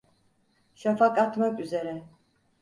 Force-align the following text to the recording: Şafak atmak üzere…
Şafak 0.75 1.17
atmak 1.17 1.59
üzere… 1.59 2.03